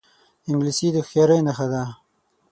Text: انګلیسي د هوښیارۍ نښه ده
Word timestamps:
انګلیسي 0.49 0.87
د 0.93 0.97
هوښیارۍ 1.03 1.39
نښه 1.47 1.67
ده 1.71 1.83